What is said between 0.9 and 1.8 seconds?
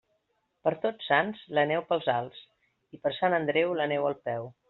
Sants la